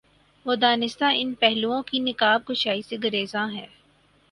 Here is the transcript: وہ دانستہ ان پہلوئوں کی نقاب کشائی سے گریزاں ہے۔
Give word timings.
وہ 0.45 0.55
دانستہ 0.55 1.05
ان 1.13 1.33
پہلوئوں 1.33 1.81
کی 1.83 1.99
نقاب 1.99 2.45
کشائی 2.45 2.81
سے 2.81 2.95
گریزاں 3.03 3.47
ہے۔ 3.53 3.65